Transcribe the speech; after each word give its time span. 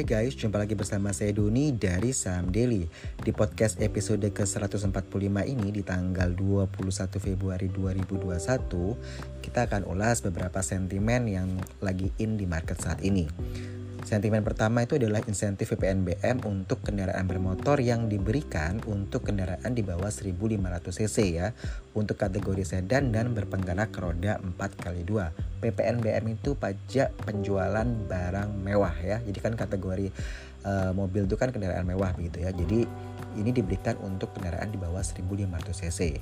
Hai 0.00 0.08
guys, 0.08 0.32
jumpa 0.32 0.56
lagi 0.56 0.72
bersama 0.72 1.12
saya 1.12 1.28
Doni 1.36 1.76
dari 1.76 2.16
Saham 2.16 2.48
Daily. 2.48 2.88
Di 3.20 3.36
podcast 3.36 3.76
episode 3.84 4.24
ke-145 4.32 5.28
ini 5.44 5.68
di 5.68 5.84
tanggal 5.84 6.32
21 6.32 7.20
Februari 7.20 7.68
2021, 7.68 9.44
kita 9.44 9.68
akan 9.68 9.84
ulas 9.84 10.24
beberapa 10.24 10.64
sentimen 10.64 11.28
yang 11.28 11.52
lagi 11.84 12.08
in 12.16 12.40
di 12.40 12.48
market 12.48 12.80
saat 12.80 13.04
ini. 13.04 13.28
Sentimen 14.08 14.40
pertama 14.40 14.88
itu 14.88 14.96
adalah 14.96 15.20
insentif 15.28 15.76
PPNBM 15.76 16.48
untuk 16.48 16.80
kendaraan 16.80 17.28
bermotor 17.28 17.84
yang 17.84 18.08
diberikan 18.08 18.80
untuk 18.88 19.28
kendaraan 19.28 19.76
di 19.76 19.84
bawah 19.84 20.08
1500 20.08 20.56
cc 20.96 21.16
ya 21.28 21.52
untuk 21.94 22.16
kategori 22.18 22.62
sedan 22.62 23.10
dan 23.10 23.34
berpenggerak 23.34 23.90
roda 23.98 24.38
4x2. 24.38 25.12
PPNBM 25.60 26.24
itu 26.38 26.54
pajak 26.54 27.12
penjualan 27.26 27.84
barang 27.84 28.50
mewah 28.62 28.94
ya. 29.02 29.18
Jadi 29.20 29.38
kan 29.42 29.52
kategori 29.58 30.08
uh, 30.64 30.92
mobil 30.94 31.26
itu 31.26 31.36
kan 31.36 31.50
kendaraan 31.50 31.84
mewah 31.84 32.14
begitu 32.14 32.46
ya. 32.46 32.50
Jadi 32.54 32.86
ini 33.38 33.50
diberikan 33.54 33.94
untuk 34.02 34.34
kendaraan 34.34 34.74
di 34.74 34.78
bawah 34.78 35.02
1500 35.02 35.70
cc. 35.70 36.18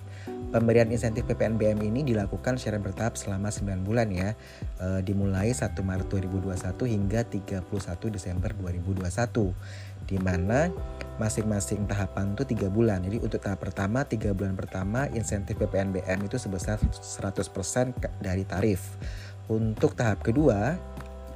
Pemberian 0.48 0.88
insentif 0.88 1.24
PPNBM 1.28 1.80
ini 1.84 2.04
dilakukan 2.04 2.56
secara 2.60 2.80
bertahap 2.80 3.16
selama 3.16 3.48
9 3.48 3.84
bulan 3.84 4.08
ya, 4.12 4.32
e, 4.80 5.00
dimulai 5.04 5.52
1 5.52 5.76
Maret 5.76 6.08
2021 6.08 6.88
hingga 6.88 7.20
31 7.24 8.12
Desember 8.12 8.52
2021, 8.56 9.52
di 10.08 10.16
mana 10.20 10.72
masing-masing 11.18 11.84
tahapan 11.84 12.32
itu 12.32 12.54
3 12.56 12.70
bulan. 12.70 13.02
Jadi 13.04 13.18
untuk 13.20 13.42
tahap 13.42 13.60
pertama, 13.62 14.06
3 14.06 14.32
bulan 14.32 14.54
pertama 14.54 15.10
insentif 15.12 15.58
PPNBM 15.58 16.24
itu 16.24 16.38
sebesar 16.38 16.78
100% 16.80 17.94
dari 18.22 18.46
tarif. 18.46 18.96
Untuk 19.50 19.98
tahap 19.98 20.22
kedua, 20.24 20.78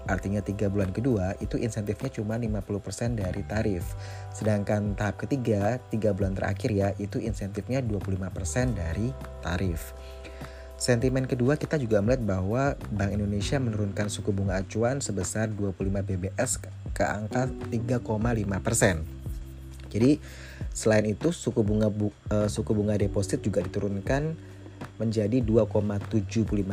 Artinya 0.03 0.43
tiga 0.43 0.67
bulan 0.67 0.91
kedua 0.91 1.39
itu 1.39 1.55
insentifnya 1.63 2.11
cuma 2.11 2.35
50% 2.35 3.15
dari 3.15 3.43
tarif. 3.47 3.95
Sedangkan 4.35 4.99
tahap 4.99 5.23
ketiga, 5.23 5.79
tiga 5.95 6.11
bulan 6.11 6.35
terakhir 6.35 6.75
ya, 6.75 6.91
itu 6.99 7.23
insentifnya 7.23 7.79
25% 7.79 8.75
dari 8.75 9.15
tarif. 9.39 9.95
Sentimen 10.75 11.31
kedua 11.31 11.55
kita 11.55 11.79
juga 11.79 12.03
melihat 12.03 12.27
bahwa 12.27 12.75
Bank 12.91 13.15
Indonesia 13.15 13.63
menurunkan 13.63 14.11
suku 14.11 14.35
bunga 14.35 14.59
acuan 14.59 14.99
sebesar 14.99 15.47
25 15.55 15.79
BBS 16.03 16.59
ke 16.91 17.05
angka 17.07 17.47
3,5 17.71 18.03
persen. 18.59 19.22
Jadi 19.93 20.17
selain 20.73 21.05
itu 21.05 21.29
suku 21.37 21.61
bunga 21.61 21.93
bu, 21.93 22.09
uh, 22.33 22.49
suku 22.49 22.73
bunga 22.73 22.97
deposit 22.97 23.45
juga 23.45 23.61
diturunkan 23.61 24.53
menjadi 24.99 25.45
2,75 25.45 26.33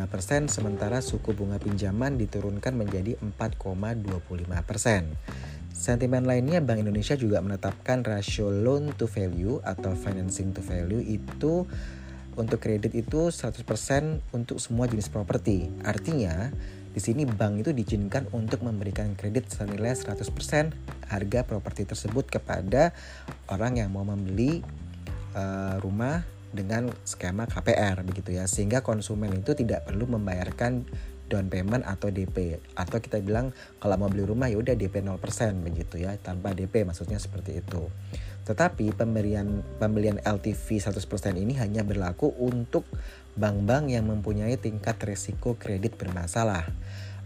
persen, 0.09 0.50
sementara 0.50 1.03
suku 1.03 1.36
bunga 1.36 1.61
pinjaman 1.61 2.17
diturunkan 2.17 2.73
menjadi 2.73 3.20
4,25 3.22 4.64
persen. 4.66 5.14
Sentimen 5.70 6.26
lainnya, 6.26 6.59
Bank 6.59 6.81
Indonesia 6.81 7.16
juga 7.16 7.39
menetapkan 7.39 8.03
rasio 8.03 8.50
loan 8.50 8.92
to 8.98 9.06
value 9.06 9.61
atau 9.61 9.94
financing 9.95 10.52
to 10.52 10.59
value 10.59 11.00
itu 11.00 11.64
untuk 12.36 12.59
kredit 12.59 12.95
itu 12.95 13.31
100% 13.31 13.64
untuk 14.36 14.58
semua 14.59 14.88
jenis 14.88 15.08
properti. 15.08 15.72
Artinya, 15.83 16.52
di 16.90 17.00
sini 17.02 17.22
bank 17.23 17.62
itu 17.62 17.72
diizinkan 17.72 18.34
untuk 18.34 18.66
memberikan 18.66 19.14
kredit 19.14 19.50
senilai 19.54 19.94
100% 19.94 20.26
harga 21.09 21.40
properti 21.45 21.86
tersebut 21.86 22.26
kepada 22.30 22.94
orang 23.50 23.78
yang 23.78 23.94
mau 23.94 24.02
membeli 24.02 24.66
uh, 25.38 25.78
rumah 25.82 26.26
dengan 26.50 26.90
skema 27.06 27.45
KPR 27.45 28.02
begitu 28.02 28.34
ya. 28.34 28.50
Sehingga 28.50 28.82
konsumen 28.82 29.30
itu 29.38 29.54
tidak 29.54 29.86
perlu 29.86 30.10
membayarkan 30.10 30.86
down 31.30 31.45
payment 31.45 31.86
atau 31.86 32.10
DP 32.10 32.58
atau 32.73 32.98
kita 32.98 33.22
bilang 33.22 33.54
kalau 33.78 34.02
mau 34.02 34.10
beli 34.10 34.26
rumah 34.26 34.50
ya 34.50 34.58
udah 34.58 34.73
DP 34.73 35.06
0% 35.06 35.22
begitu 35.62 36.02
ya. 36.02 36.17
Tanpa 36.17 36.58
DP 36.58 36.90
maksudnya 36.90 37.22
seperti 37.22 37.62
itu. 37.62 37.86
Tetapi 38.49 38.98
pemberian 38.98 39.61
pembelian 39.77 40.17
LTV 40.26 40.82
100% 40.82 40.98
ini 41.37 41.54
hanya 41.61 41.86
berlaku 41.86 42.33
untuk 42.42 42.82
bank-bank 43.37 43.93
yang 43.93 44.10
mempunyai 44.10 44.58
tingkat 44.58 44.98
risiko 45.05 45.54
kredit 45.54 45.93
bermasalah 46.02 46.65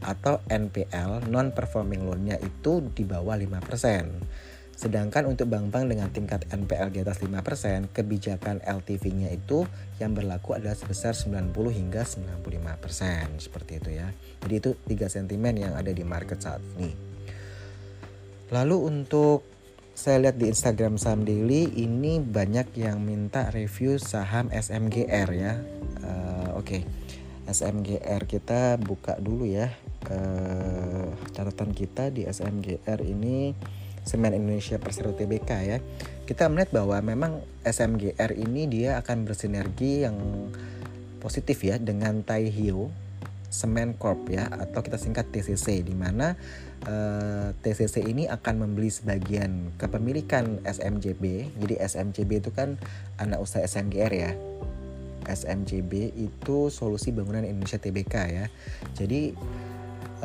atau 0.03 0.44
NPL 0.51 1.31
non 1.31 1.56
performing 1.56 2.03
loan-nya 2.03 2.35
itu 2.44 2.83
di 2.91 3.07
bawah 3.07 3.39
5%. 3.39 4.75
Sedangkan 4.75 5.29
untuk 5.31 5.47
bank-bank 5.47 5.95
dengan 5.95 6.12
tingkat 6.12 6.44
NPL 6.51 6.91
di 6.91 7.00
atas 7.00 7.23
5%, 7.23 7.94
kebijakan 7.95 8.59
LTV-nya 8.59 9.31
itu 9.31 9.63
yang 10.03 10.12
berlaku 10.12 10.59
adalah 10.59 10.75
sebesar 10.75 11.16
90 11.16 11.56
hingga 11.72 12.03
95%. 12.03 13.39
Seperti 13.39 13.79
itu 13.79 13.89
ya. 13.95 14.12
Jadi 14.44 14.53
itu 14.59 14.75
tiga 14.83 15.07
sentimen 15.07 15.56
yang 15.56 15.78
ada 15.78 15.94
di 15.94 16.03
market 16.03 16.44
saat 16.44 16.59
ini. 16.75 16.91
Lalu 18.51 18.78
untuk 18.91 19.53
saya 19.94 20.18
lihat 20.26 20.42
di 20.42 20.50
Instagram 20.50 20.98
Saham 20.98 21.22
Daily 21.22 21.70
ini 21.78 22.18
banyak 22.18 22.74
yang 22.81 23.06
minta 23.06 23.54
review 23.54 24.02
saham 24.02 24.50
SMGR 24.50 25.30
ya. 25.30 25.62
Uh, 26.02 26.58
Oke, 26.58 26.81
okay. 26.81 26.81
SMGR 27.46 28.26
kita 28.26 28.81
buka 28.81 29.22
dulu 29.22 29.46
ya. 29.46 29.70
Uh, 30.09 31.14
catatan 31.31 31.72
kita 31.78 32.09
di 32.09 32.26
SMGR 32.26 33.06
ini 33.06 33.54
Semen 34.02 34.34
Indonesia 34.34 34.81
Persero 34.81 35.14
TBK 35.14 35.50
ya. 35.62 35.78
Kita 36.25 36.50
melihat 36.50 36.74
bahwa 36.74 36.98
memang 37.00 37.31
SMGR 37.62 38.34
ini 38.34 38.66
dia 38.66 38.98
akan 38.98 39.30
bersinergi 39.30 40.10
yang 40.10 40.18
positif 41.22 41.62
ya 41.62 41.78
dengan 41.78 42.25
Taihyo 42.25 43.03
Semen 43.53 43.94
Corp 43.94 44.25
ya 44.34 44.50
atau 44.50 44.81
kita 44.81 44.97
singkat 44.97 45.30
TCC 45.30 45.86
di 45.86 45.94
mana 45.94 46.34
eh, 46.90 47.53
TCC 47.62 48.02
ini 48.02 48.25
akan 48.25 48.66
membeli 48.66 48.90
sebagian 48.90 49.78
kepemilikan 49.78 50.66
SMJB. 50.66 51.53
Jadi 51.62 51.75
SMJB 51.78 52.42
itu 52.42 52.50
kan 52.50 52.81
anak 53.22 53.38
usaha 53.38 53.62
SMGR 53.62 54.09
ya. 54.09 54.34
SMJB 55.24 56.18
itu 56.19 56.68
solusi 56.68 57.13
bangunan 57.13 57.46
Indonesia 57.46 57.78
TBK 57.78 58.16
ya. 58.34 58.46
Jadi 58.97 59.38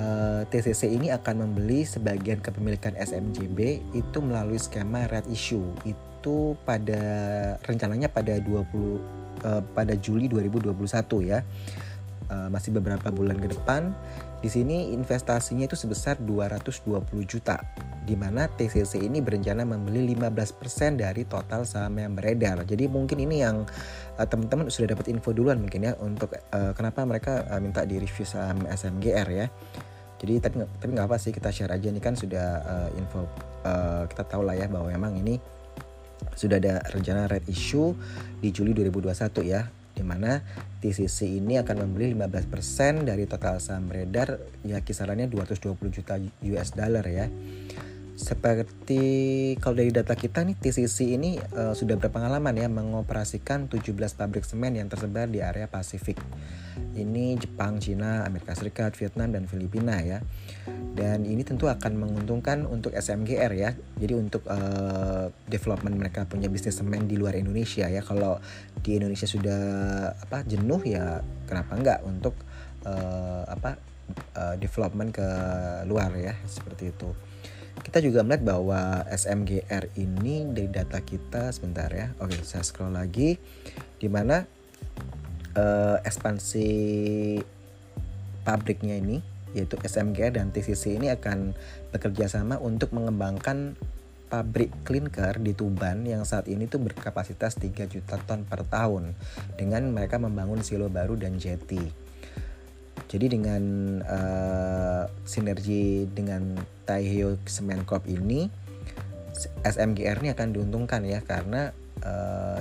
eh, 0.01 0.43
TCC 0.49 0.89
ini 0.89 1.13
akan 1.13 1.45
membeli 1.45 1.85
sebagian 1.85 2.41
kepemilikan 2.41 2.97
SMJB 2.97 3.85
itu 3.93 4.19
melalui 4.25 4.57
skema 4.57 5.05
red 5.13 5.29
issue 5.29 5.69
itu 5.85 6.57
pada 6.65 7.03
rencananya 7.69 8.09
pada 8.09 8.41
20 8.41 8.49
uh, 8.49 8.59
eh, 9.45 9.63
pada 9.75 9.95
Juli 9.95 10.27
2021 10.27 10.75
ya. 11.31 11.45
Uh, 12.29 12.53
masih 12.53 12.77
beberapa 12.77 13.09
bulan 13.09 13.41
ke 13.41 13.49
depan. 13.57 13.97
Di 14.39 14.53
sini 14.53 14.93
investasinya 14.93 15.65
itu 15.65 15.75
sebesar 15.75 16.21
220 16.21 17.01
juta 17.25 17.59
di 18.05 18.15
mana 18.15 18.47
TCC 18.53 19.01
ini 19.01 19.25
berencana 19.25 19.65
membeli 19.65 20.13
15% 20.13 21.01
dari 21.01 21.25
total 21.25 21.65
saham 21.65 21.97
yang 21.97 22.13
beredar. 22.13 22.63
Jadi 22.69 22.85
mungkin 22.87 23.25
ini 23.25 23.41
yang 23.41 23.65
uh, 24.21 24.27
teman-teman 24.29 24.69
sudah 24.69 24.93
dapat 24.93 25.09
info 25.09 25.33
duluan 25.33 25.63
mungkin 25.63 25.89
ya 25.89 25.97
untuk 26.05 26.37
uh, 26.37 26.73
kenapa 26.77 27.07
mereka 27.09 27.49
uh, 27.49 27.61
minta 27.63 27.89
di 27.89 27.97
review 27.97 28.29
saham 28.29 28.69
SMGR 28.69 29.29
ya 29.33 29.49
jadi 30.19 30.43
tapi 30.43 30.67
tapi 30.67 30.91
nggak 30.99 31.07
apa 31.07 31.17
sih 31.17 31.31
kita 31.31 31.49
share 31.55 31.71
aja 31.71 31.89
ini 31.89 32.03
kan 32.03 32.19
sudah 32.19 32.47
uh, 32.67 32.89
info 32.99 33.23
uh, 33.63 34.05
kita 34.11 34.27
tahu 34.27 34.43
lah 34.43 34.59
ya 34.59 34.67
bahwa 34.67 34.91
memang 34.91 35.15
ini 35.15 35.39
sudah 36.35 36.59
ada 36.59 36.83
rencana 36.91 37.31
red 37.31 37.47
issue 37.47 37.95
di 38.43 38.51
Juli 38.51 38.75
2021 38.75 39.15
ya 39.47 39.63
di 39.99 40.07
mana 40.07 40.39
TCC 40.79 41.43
ini 41.43 41.59
akan 41.59 41.83
membeli 41.83 42.15
15% 42.15 43.03
dari 43.03 43.27
total 43.27 43.59
saham 43.59 43.91
beredar 43.91 44.39
ya 44.63 44.79
kisarannya 44.79 45.27
220 45.27 45.75
juta 45.91 46.15
US 46.23 46.71
dollar 46.79 47.03
ya 47.11 47.27
seperti 48.19 49.03
kalau 49.63 49.79
dari 49.79 49.95
data 49.95 50.19
kita 50.19 50.43
nih 50.43 50.59
TCC 50.59 51.15
ini 51.15 51.39
uh, 51.39 51.71
sudah 51.71 51.95
berpengalaman 52.03 52.51
ya 52.59 52.67
mengoperasikan 52.67 53.71
17 53.71 53.95
pabrik 53.95 54.43
semen 54.43 54.75
yang 54.75 54.91
tersebar 54.91 55.31
di 55.31 55.39
area 55.39 55.71
Pasifik. 55.71 56.19
Ini 56.99 57.39
Jepang, 57.39 57.79
Cina, 57.79 58.27
Amerika 58.27 58.59
Serikat, 58.59 58.99
Vietnam 58.99 59.31
dan 59.31 59.47
Filipina 59.47 60.03
ya. 60.03 60.19
Dan 60.99 61.31
ini 61.31 61.47
tentu 61.47 61.71
akan 61.71 61.95
menguntungkan 61.95 62.67
untuk 62.67 62.91
SMGR 62.91 63.55
ya. 63.55 63.71
Jadi 64.03 64.15
untuk 64.19 64.43
uh, 64.51 65.31
development 65.47 65.95
mereka 65.95 66.27
punya 66.27 66.51
bisnis 66.51 66.75
semen 66.75 67.07
di 67.07 67.15
luar 67.15 67.39
Indonesia 67.39 67.87
ya. 67.87 68.03
Kalau 68.03 68.43
di 68.83 68.99
Indonesia 68.99 69.31
sudah 69.31 69.63
apa 70.19 70.43
jenuh 70.43 70.83
ya 70.83 71.23
kenapa 71.47 71.79
enggak 71.79 72.03
untuk 72.03 72.35
uh, 72.83 73.47
apa 73.47 73.79
uh, 74.35 74.59
development 74.59 75.15
ke 75.15 75.29
luar 75.87 76.11
ya 76.19 76.35
seperti 76.51 76.91
itu 76.91 77.28
kita 77.83 77.99
juga 78.05 78.27
melihat 78.27 78.57
bahwa 78.57 79.07
SMGR 79.09 79.95
ini 79.99 80.47
dari 80.51 80.69
data 80.69 81.01
kita 81.03 81.51
sebentar 81.55 81.89
ya. 81.91 82.13
Oke, 82.23 82.39
saya 82.43 82.63
scroll 82.63 82.95
lagi 82.95 83.39
di 83.99 84.09
mana 84.11 84.45
uh, 85.59 85.97
ekspansi 86.03 86.69
pabriknya 88.43 88.97
ini 88.99 89.21
yaitu 89.57 89.81
SMGR 89.81 90.37
dan 90.37 90.53
TCC 90.53 91.01
ini 91.01 91.09
akan 91.09 91.57
bekerja 91.89 92.29
sama 92.29 92.61
untuk 92.61 92.93
mengembangkan 92.93 93.81
pabrik 94.29 94.69
clinker 94.85 95.41
di 95.41 95.57
Tuban 95.57 96.05
yang 96.05 96.29
saat 96.29 96.53
ini 96.53 96.69
tuh 96.69 96.85
berkapasitas 96.85 97.57
3 97.57 97.89
juta 97.89 98.21
ton 98.29 98.45
per 98.45 98.61
tahun 98.69 99.17
dengan 99.57 99.89
mereka 99.89 100.21
membangun 100.21 100.61
silo 100.61 100.93
baru 100.93 101.17
dan 101.17 101.41
jeti. 101.41 102.08
Jadi 103.09 103.27
dengan 103.33 103.63
uh, 104.05 105.09
sinergi 105.25 106.05
dengan 106.13 106.61
Taihyo 106.85 107.41
Semen 107.49 107.89
Corp 107.89 108.05
ini 108.05 108.45
SMGR 109.65 110.21
ini 110.21 110.31
akan 110.37 110.49
diuntungkan 110.53 111.09
ya 111.09 111.25
karena 111.25 111.73
uh, 112.05 112.61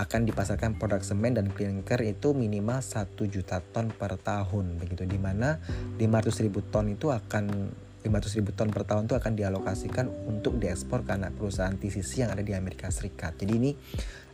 akan 0.00 0.24
dipasarkan 0.24 0.80
produk 0.80 1.04
semen 1.04 1.36
dan 1.36 1.52
clinker 1.52 2.00
itu 2.00 2.32
minimal 2.32 2.80
1 2.80 3.12
juta 3.28 3.60
ton 3.60 3.92
per 3.92 4.16
tahun 4.16 4.80
begitu 4.80 5.04
di 5.04 5.20
mana 5.20 5.60
500 6.00 6.44
ribu 6.46 6.64
ton 6.64 6.88
itu 6.88 7.12
akan 7.12 7.68
500 8.00 8.38
ribu 8.40 8.56
ton 8.56 8.72
per 8.72 8.88
tahun 8.88 9.04
itu 9.04 9.16
akan 9.18 9.32
dialokasikan 9.36 10.08
untuk 10.24 10.56
diekspor 10.56 11.04
ke 11.04 11.20
anak 11.20 11.36
perusahaan 11.36 11.76
TCC 11.76 12.24
yang 12.24 12.32
ada 12.32 12.40
di 12.40 12.56
Amerika 12.56 12.88
Serikat. 12.88 13.36
Jadi 13.36 13.52
ini 13.52 13.70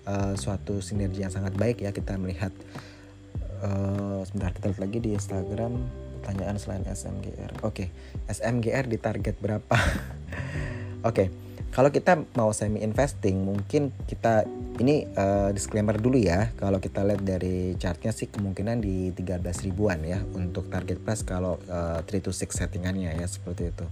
uh, 0.07 0.39
suatu 0.39 0.79
sinergi 0.79 1.27
yang 1.27 1.35
sangat 1.35 1.59
baik 1.59 1.83
ya 1.83 1.91
kita 1.91 2.15
melihat 2.15 2.55
sebentar 4.27 4.51
kita 4.51 4.75
lihat 4.75 4.83
lagi 4.83 4.99
di 4.99 5.11
Instagram 5.15 5.73
pertanyaan 6.19 6.59
selain 6.59 6.83
SMGR. 6.83 7.63
Oke, 7.63 7.87
okay. 7.87 7.89
SMGR 8.27 8.91
di 8.91 8.99
target 8.99 9.39
berapa? 9.39 9.77
Oke. 11.07 11.07
okay 11.07 11.29
kalau 11.77 11.93
kita 11.93 12.25
mau 12.33 12.57
semi 12.57 12.81
investing 12.81 13.37
mungkin 13.45 13.93
kita 14.09 14.49
ini 14.81 15.05
uh, 15.13 15.53
disclaimer 15.53 16.01
dulu 16.01 16.17
ya 16.17 16.49
kalau 16.57 16.81
kita 16.81 17.05
lihat 17.05 17.21
dari 17.21 17.77
chartnya 17.77 18.17
sih 18.17 18.33
kemungkinan 18.33 18.81
di 18.81 19.13
13 19.13 19.45
ribuan 19.69 20.01
ya 20.01 20.25
untuk 20.33 20.73
target 20.73 21.05
price 21.05 21.21
kalau 21.21 21.61
uh, 21.69 22.01
3 22.01 22.25
to 22.25 22.33
6 22.33 22.49
settingannya 22.49 23.21
ya 23.21 23.29
seperti 23.29 23.77
itu 23.77 23.85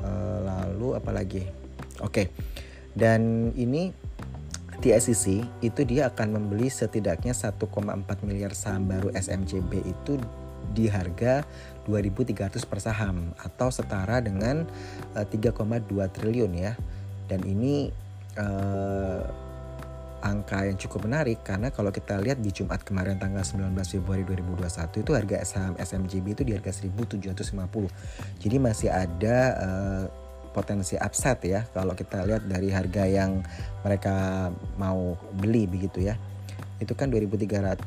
uh, 0.00 0.38
lalu 0.40 0.96
apalagi 0.96 1.44
oke 2.00 2.16
okay. 2.16 2.26
dan 2.96 3.52
ini 3.60 3.92
TSCC 4.80 5.44
itu 5.60 5.80
dia 5.84 6.08
akan 6.08 6.40
membeli 6.40 6.72
setidaknya 6.72 7.36
1,4 7.36 7.60
miliar 8.24 8.56
saham 8.56 8.88
baru 8.88 9.12
SMCB 9.12 9.84
itu 9.84 10.16
di 10.72 10.88
harga 10.88 11.44
2.300 11.84 12.64
per 12.64 12.78
saham 12.80 13.34
atau 13.36 13.68
setara 13.68 14.22
dengan 14.22 14.64
uh, 15.16 15.24
eh, 15.24 15.52
3,2 15.52 15.84
triliun 16.14 16.52
ya. 16.56 16.72
Dan 17.28 17.46
ini 17.46 17.92
uh, 18.38 19.22
angka 20.20 20.68
yang 20.68 20.76
cukup 20.76 21.08
menarik 21.08 21.40
karena 21.40 21.72
kalau 21.72 21.88
kita 21.88 22.20
lihat 22.20 22.44
di 22.44 22.52
Jumat 22.52 22.84
kemarin 22.84 23.16
tanggal 23.16 23.40
19 23.40 23.72
Februari 23.88 24.22
2021 24.28 25.00
itu 25.00 25.12
harga 25.16 25.36
saham 25.48 25.74
SMGB 25.80 26.26
itu 26.36 26.42
di 26.44 26.52
harga 26.52 26.72
1750. 26.76 27.48
Jadi 28.44 28.56
masih 28.60 28.88
ada 28.92 29.36
uh, 29.56 30.04
potensi 30.50 30.98
upside 30.98 31.42
ya 31.46 31.60
kalau 31.70 31.94
kita 31.94 32.26
lihat 32.26 32.46
dari 32.46 32.70
harga 32.74 33.06
yang 33.06 33.42
mereka 33.82 34.48
mau 34.76 35.14
beli 35.38 35.66
begitu 35.70 36.04
ya. 36.04 36.18
Itu 36.80 36.96
kan 36.96 37.12
2300 37.12 37.84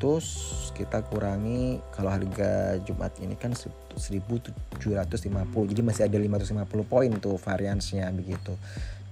kita 0.77 1.01
kurangi 1.09 1.81
kalau 1.93 2.13
harga 2.13 2.77
Jumat 2.85 3.17
ini 3.21 3.33
kan 3.37 3.57
1750 3.57 4.53
jadi 5.69 5.81
masih 5.81 6.03
ada 6.05 6.17
550 6.17 6.65
poin 6.85 7.11
tuh 7.17 7.37
variansnya 7.41 8.09
begitu. 8.13 8.53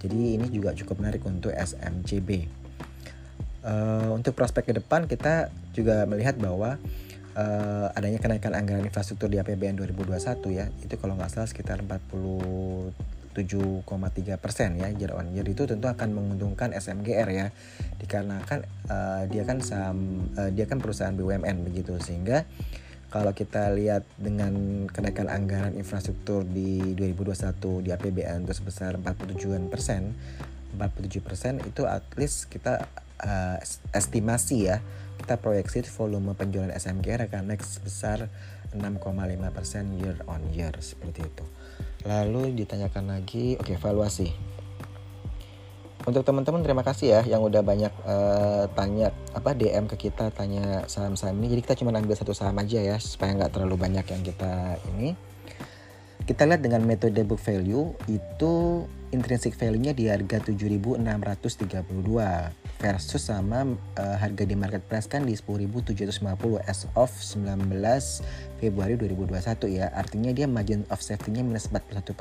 Jadi 0.01 0.37
ini 0.37 0.49
juga 0.49 0.73
cukup 0.73 1.01
menarik 1.01 1.21
untuk 1.25 1.53
SMCB 1.53 2.61
uh, 3.65 3.69
eh, 3.69 4.09
untuk 4.11 4.33
prospek 4.33 4.71
ke 4.71 4.73
depan 4.81 5.05
kita 5.05 5.49
juga 5.71 6.03
melihat 6.09 6.37
bahwa 6.37 6.77
uh, 7.37 7.87
adanya 7.95 8.19
kenaikan 8.19 8.53
anggaran 8.57 8.85
infrastruktur 8.85 9.29
di 9.29 9.37
APBN 9.39 9.79
2021 9.79 10.57
ya. 10.57 10.65
Itu 10.83 10.97
kalau 10.97 11.15
nggak 11.17 11.31
salah 11.31 11.49
sekitar 11.49 11.81
40 11.85 12.91
7,3 13.33 13.87
persen 14.37 14.77
ya 14.77 14.91
year 14.91 15.15
on. 15.15 15.31
Year 15.31 15.47
itu 15.47 15.63
tentu 15.63 15.87
akan 15.87 16.09
menguntungkan 16.11 16.75
SMGR 16.75 17.29
ya. 17.31 17.47
Dikarenakan 17.99 18.59
uh, 18.91 19.23
dia 19.31 19.43
kan 19.47 19.63
saham 19.63 20.29
uh, 20.35 20.51
dia 20.51 20.67
kan 20.67 20.83
perusahaan 20.83 21.15
BUMN 21.15 21.65
begitu. 21.65 21.95
Sehingga 21.97 22.43
kalau 23.11 23.35
kita 23.35 23.75
lihat 23.75 24.07
dengan 24.15 24.87
kenaikan 24.87 25.27
anggaran 25.27 25.75
infrastruktur 25.75 26.47
di 26.47 26.95
2021 26.95 27.83
di 27.83 27.89
APBN 27.91 28.47
itu 28.47 28.55
sebesar 28.55 28.95
47 28.95 29.67
persen 29.67 30.15
47 30.79 31.19
persen 31.19 31.59
itu 31.67 31.83
at 31.83 32.07
least 32.15 32.47
kita 32.47 32.87
uh, 33.19 33.59
estimasi 33.91 34.71
ya 34.71 34.79
kita 35.21 35.37
proyeksi 35.37 35.85
volume 35.93 36.33
penjualan 36.33 36.73
akan 36.73 37.53
naik 37.53 37.61
sebesar 37.61 38.25
6,5 38.73 39.53
persen 39.53 39.85
year 40.01 40.17
on 40.25 40.41
year 40.49 40.73
seperti 40.81 41.21
itu. 41.21 41.45
Lalu 42.09 42.57
ditanyakan 42.57 43.13
lagi, 43.13 43.53
oke 43.61 43.69
okay, 43.69 43.77
valuasi. 43.77 44.33
Untuk 46.01 46.25
teman-teman 46.25 46.65
terima 46.65 46.81
kasih 46.81 47.13
ya 47.13 47.21
yang 47.37 47.45
udah 47.45 47.61
banyak 47.61 47.93
uh, 48.09 48.65
tanya 48.73 49.13
apa 49.37 49.53
DM 49.53 49.85
ke 49.85 50.09
kita 50.09 50.33
tanya 50.33 50.89
saham-saham 50.89 51.37
ini. 51.37 51.53
Jadi 51.53 51.61
kita 51.61 51.75
cuma 51.77 51.93
ambil 51.93 52.17
satu 52.17 52.33
saham 52.33 52.57
aja 52.57 52.81
ya 52.81 52.97
supaya 52.97 53.37
nggak 53.37 53.53
terlalu 53.53 53.77
banyak 53.77 54.05
yang 54.09 54.25
kita 54.25 54.81
ini. 54.97 55.13
Kita 56.21 56.45
lihat 56.45 56.61
dengan 56.61 56.85
metode 56.85 57.17
book 57.25 57.41
value 57.41 57.97
itu 58.05 58.85
intrinsic 59.09 59.57
value-nya 59.57 59.91
di 59.97 60.05
harga 60.05 60.37
7.632 60.53 61.01
versus 62.77 63.21
sama 63.21 63.65
uh, 63.97 64.17
harga 64.21 64.43
di 64.45 64.53
market 64.53 64.85
price 64.85 65.09
kan 65.09 65.25
di 65.25 65.33
10.750 65.33 66.61
as 66.69 66.85
of 66.93 67.09
19 67.09 67.73
Februari 68.61 68.95
2021 69.01 69.77
ya. 69.77 69.89
Artinya 69.97 70.31
dia 70.31 70.45
margin 70.45 70.85
of 70.93 71.01
safety-nya 71.01 71.41
minus 71.41 71.73
41%. 71.73 72.13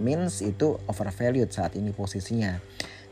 Means 0.00 0.42
itu 0.42 0.80
overvalued 0.88 1.52
saat 1.52 1.76
ini 1.76 1.92
posisinya. 1.92 2.56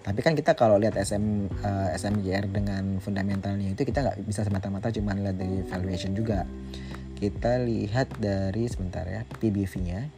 Tapi 0.03 0.19
kan 0.19 0.35
kita 0.35 0.59
kalau 0.59 0.83
lihat 0.83 0.99
SM 0.99 1.47
uh, 1.63 1.95
eh, 1.95 2.01
SMGR 2.01 2.51
dengan 2.51 2.99
fundamentalnya 2.99 3.71
itu 3.71 3.87
kita 3.87 4.03
nggak 4.03 4.19
bisa 4.27 4.43
semata-mata 4.43 4.91
cuma 4.91 5.15
lihat 5.15 5.39
dari 5.39 5.63
valuation 5.71 6.11
juga. 6.17 6.43
Kita 7.23 7.55
lihat 7.63 8.19
dari 8.19 8.67
sebentar 8.67 9.07
ya 9.07 9.23
PBV-nya. 9.39 10.11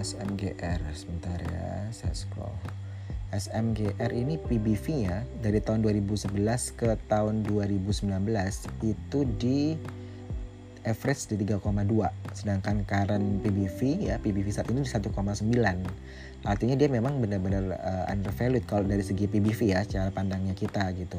SMGR 0.00 0.80
sebentar 0.96 1.36
ya, 1.36 1.92
saya 1.92 2.16
scroll. 2.16 2.56
SMGR 3.28 4.08
ini 4.16 4.40
PBV-nya 4.40 5.28
dari 5.44 5.60
tahun 5.60 5.84
2011 5.84 6.32
ke 6.80 6.96
tahun 7.12 7.44
2019 7.44 8.08
itu 8.88 9.18
di 9.36 9.76
average 10.88 11.36
di 11.36 11.44
3,2 11.44 11.60
sedangkan 12.32 12.86
current 12.88 13.44
PBV 13.44 14.08
ya 14.08 14.16
PBV 14.22 14.46
saat 14.54 14.70
ini 14.70 14.80
di 14.80 14.88
1,9 14.88 15.12
artinya 16.46 16.76
dia 16.78 16.88
memang 16.88 17.18
benar-benar 17.18 17.74
uh, 17.74 18.04
undervalued 18.06 18.62
kalau 18.70 18.86
dari 18.86 19.02
segi 19.02 19.26
PBV 19.26 19.74
ya 19.74 19.82
cara 19.82 20.14
pandangnya 20.14 20.54
kita 20.54 20.86
gitu 20.94 21.18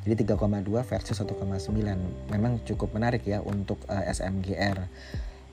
jadi 0.00 0.32
3,2 0.32 0.64
versus 0.80 1.16
1,9 1.20 2.32
memang 2.32 2.52
cukup 2.64 2.96
menarik 2.96 3.20
ya 3.28 3.44
untuk 3.44 3.84
uh, 3.84 4.00
eh, 4.00 4.12
SMGR 4.16 4.88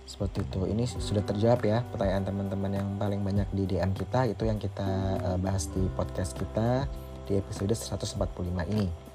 seperti 0.08 0.48
itu. 0.48 0.64
Ini 0.72 0.88
sudah 0.88 1.20
terjawab 1.28 1.68
ya 1.68 1.84
pertanyaan 1.92 2.24
teman-teman 2.24 2.72
yang 2.72 2.88
paling 2.96 3.20
banyak 3.28 3.48
di 3.52 3.68
DM 3.68 3.92
kita. 3.92 4.24
Itu 4.32 4.48
yang 4.48 4.56
kita 4.56 4.88
uh, 5.20 5.38
bahas 5.38 5.68
di 5.76 5.84
podcast 6.00 6.40
kita 6.40 6.88
di 7.28 7.36
episode 7.36 7.76
145 7.76 8.24
ini 8.72 9.07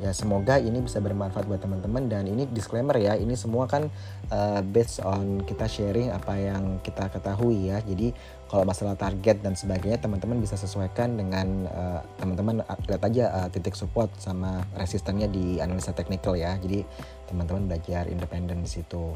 ya 0.00 0.16
semoga 0.16 0.56
ini 0.56 0.80
bisa 0.80 0.96
bermanfaat 0.96 1.44
buat 1.44 1.60
teman-teman 1.60 2.08
dan 2.08 2.24
ini 2.24 2.48
disclaimer 2.48 2.96
ya 2.96 3.20
ini 3.20 3.36
semua 3.36 3.68
kan 3.68 3.92
uh, 4.32 4.64
based 4.64 5.04
on 5.04 5.44
kita 5.44 5.68
sharing 5.68 6.08
apa 6.08 6.40
yang 6.40 6.80
kita 6.80 7.12
ketahui 7.12 7.68
ya 7.68 7.84
jadi 7.84 8.16
kalau 8.48 8.64
masalah 8.64 8.96
target 8.96 9.44
dan 9.44 9.52
sebagainya 9.52 10.00
teman-teman 10.00 10.40
bisa 10.40 10.56
sesuaikan 10.56 11.20
dengan 11.20 11.68
uh, 11.68 12.00
teman-teman 12.16 12.64
lihat 12.88 13.02
aja 13.04 13.24
uh, 13.28 13.48
titik 13.52 13.76
support 13.76 14.08
sama 14.16 14.64
resistennya 14.80 15.28
di 15.28 15.60
analisa 15.60 15.92
teknikal 15.92 16.32
ya 16.32 16.56
jadi 16.56 16.80
teman-teman 17.28 17.68
belajar 17.68 18.08
independen 18.08 18.64
di 18.64 18.70
situ 18.72 19.12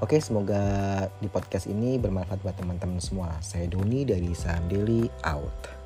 Oke, 0.00 0.16
semoga 0.16 0.64
di 1.20 1.28
podcast 1.28 1.68
ini 1.68 2.00
bermanfaat 2.00 2.40
buat 2.40 2.56
teman-teman 2.56 3.04
semua. 3.04 3.36
Saya 3.44 3.68
Doni 3.68 4.08
dari 4.08 4.32
Saham 4.32 4.64
Daily, 4.64 5.04
out. 5.28 5.79